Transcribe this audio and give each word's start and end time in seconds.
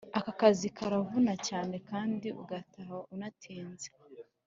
Aka 0.19 0.31
kazi 0.41 0.67
karavuna 0.77 1.33
cyane 1.47 1.75
kandi 1.89 2.27
ugataha 2.41 2.95
unatinze 3.13 3.87